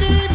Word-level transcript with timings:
to 0.00 0.29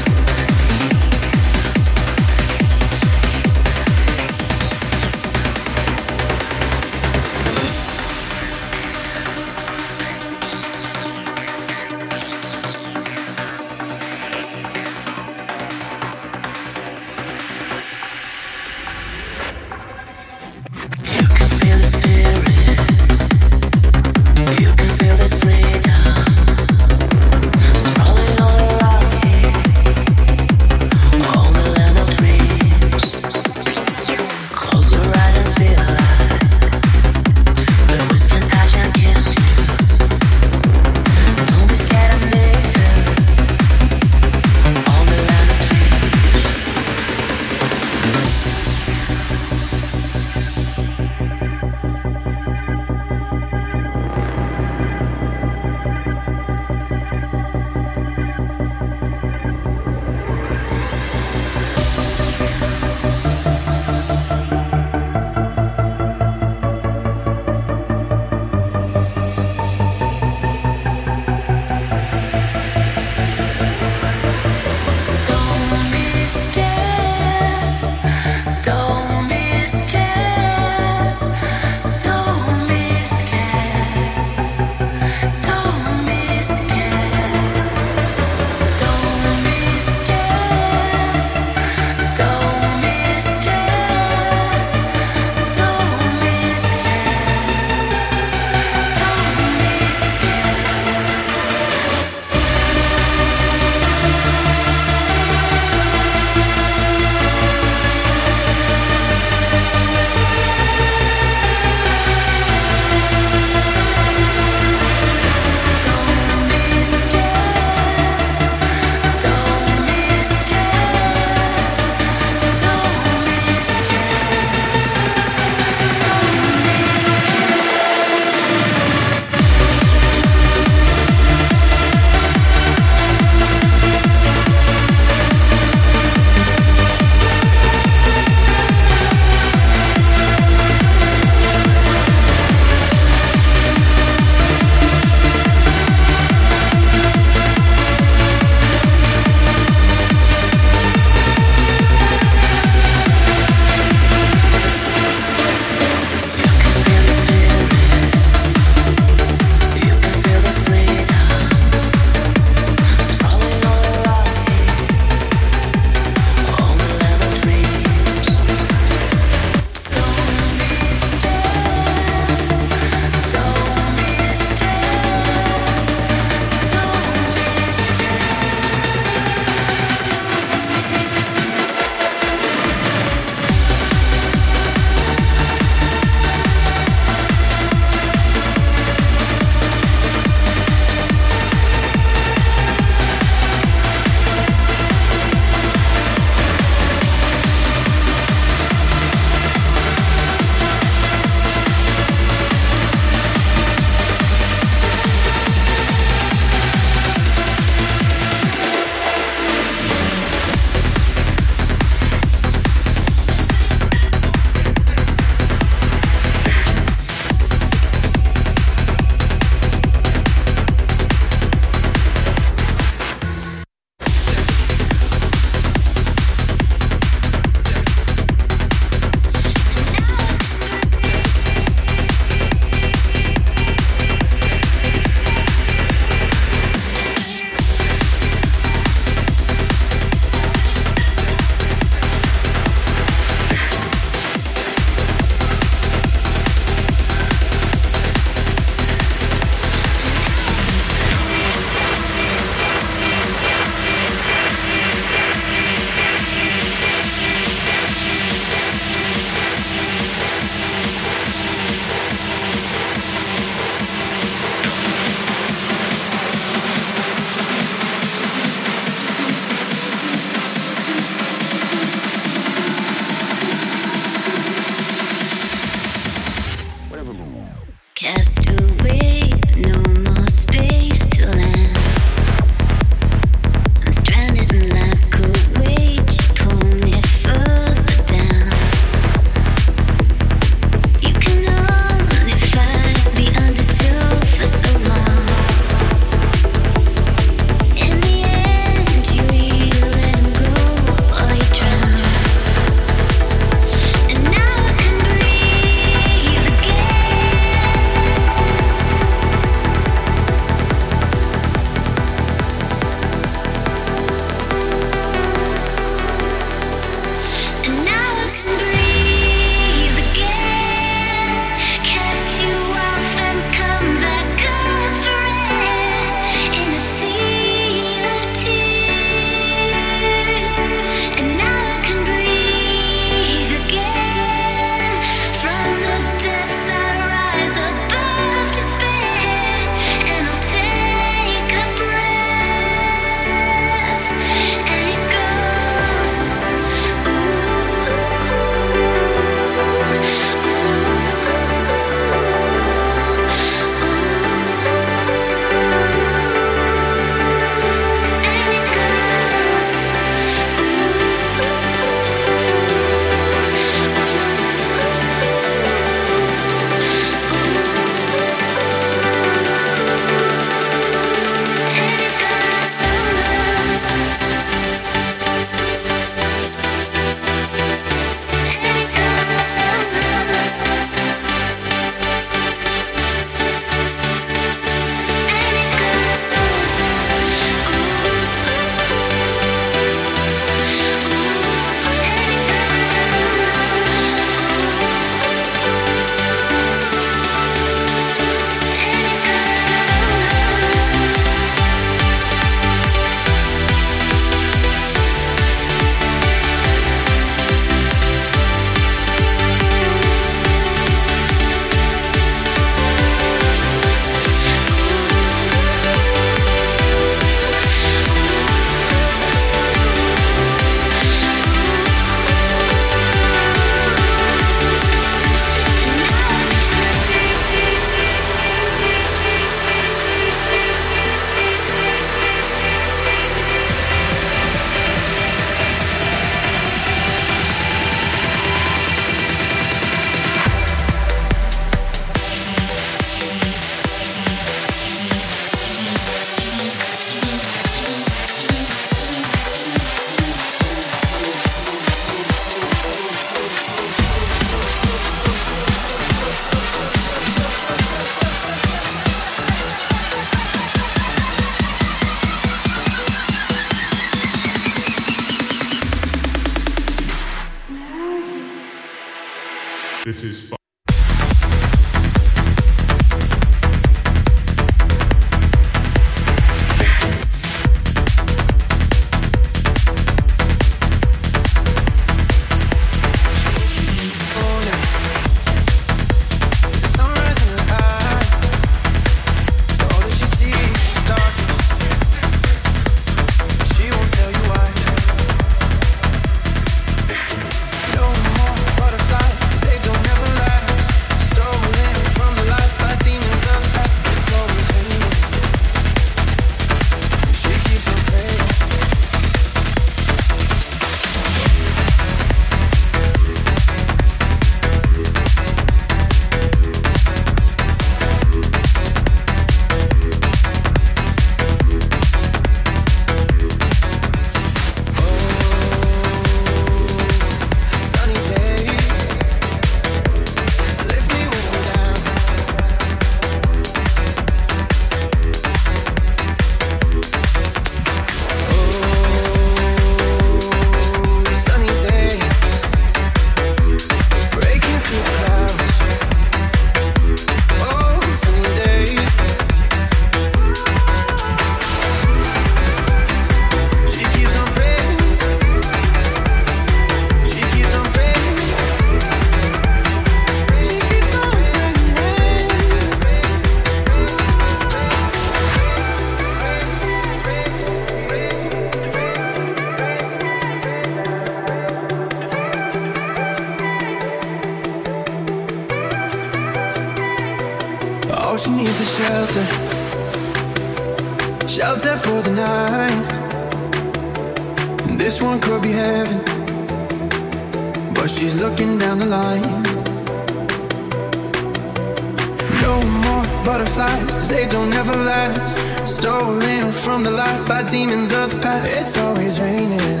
of 598.10 598.32
the 598.32 598.38
past. 598.40 598.66
It's 598.80 598.98
always 598.98 599.38
raining. 599.38 600.00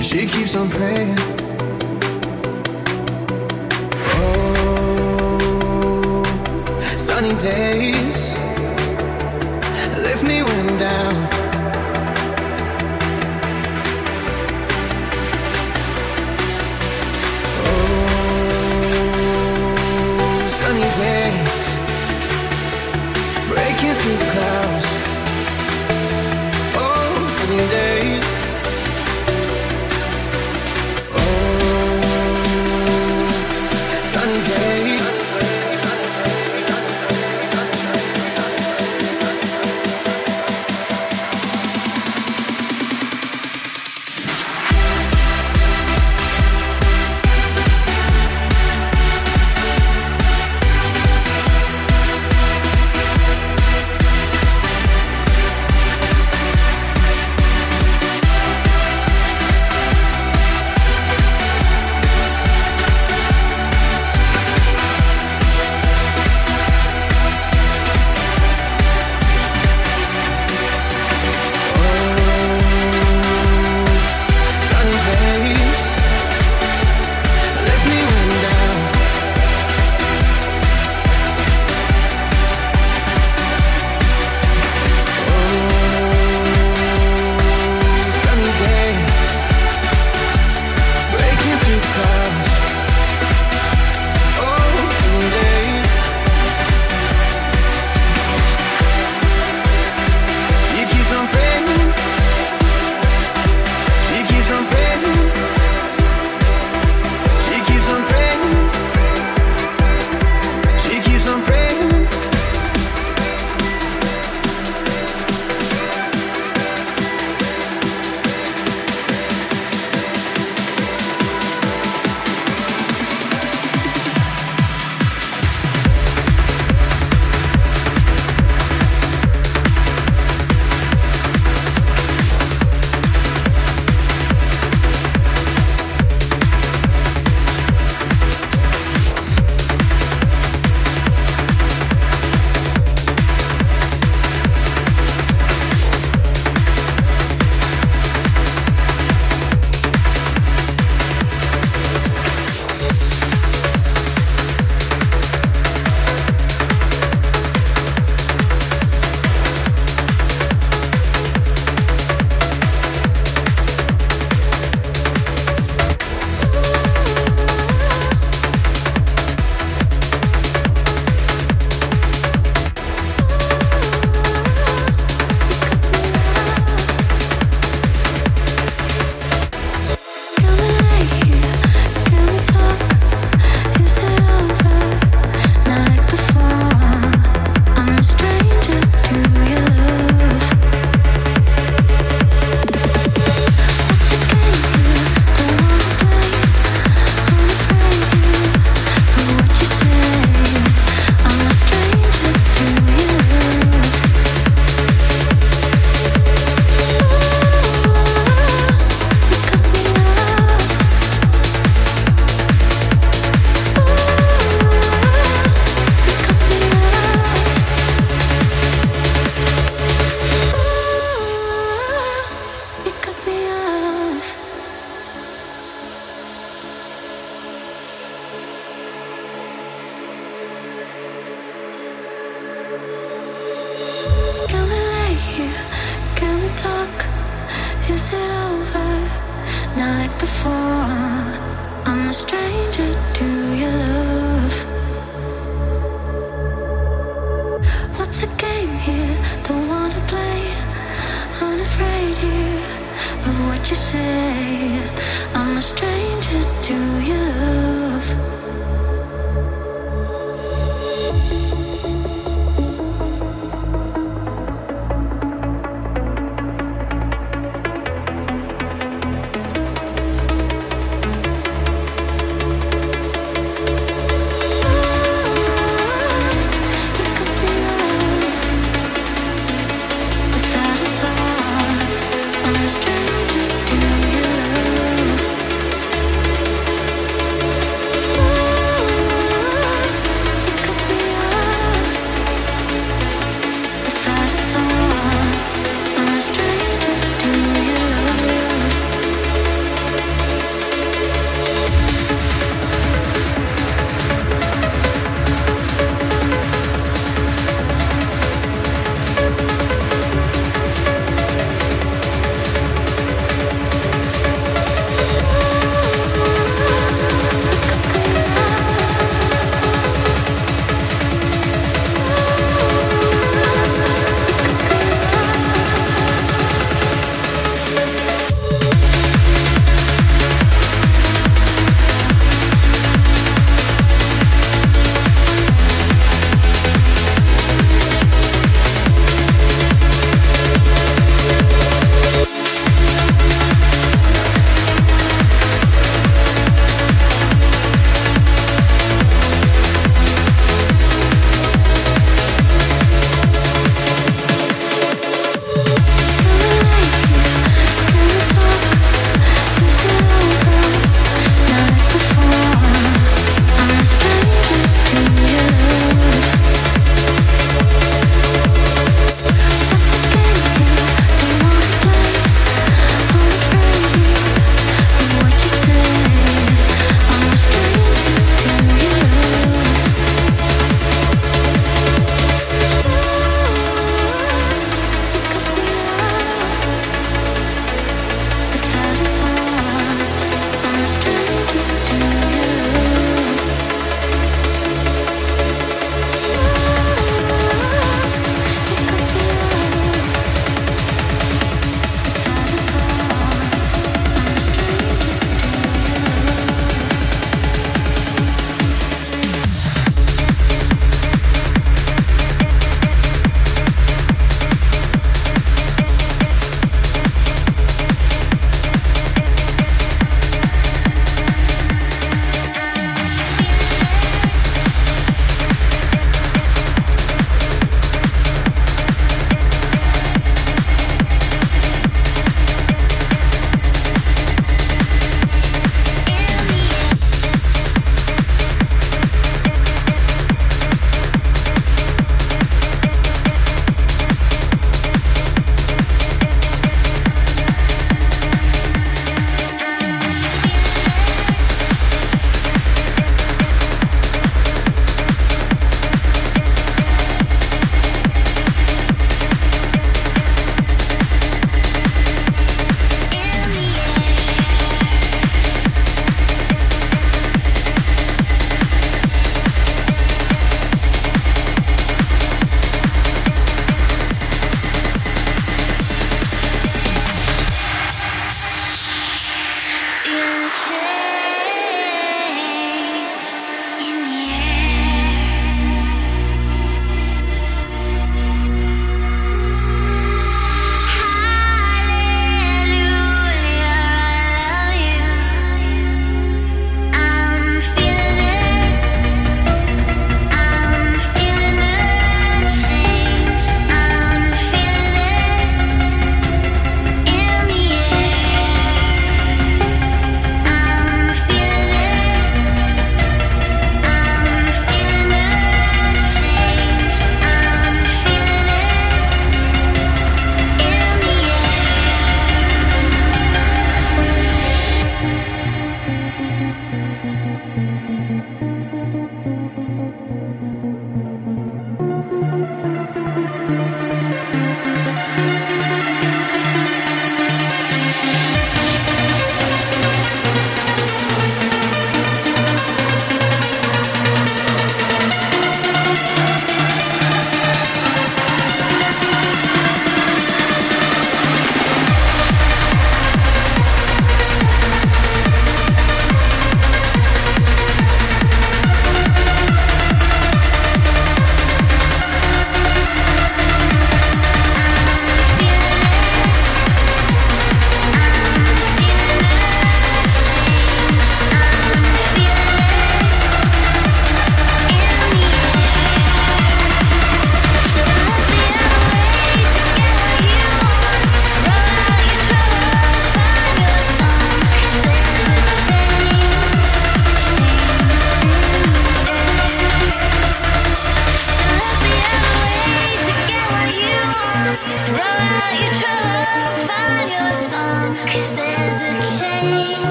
She 0.00 0.26
keeps 0.26 0.56
on 0.56 0.68
praying. 0.68 1.16
Oh, 4.96 6.24
sunny 6.98 7.34
days 7.38 8.30
lift 10.02 10.24
me 10.24 10.42
when 10.42 10.76
down. 10.76 11.31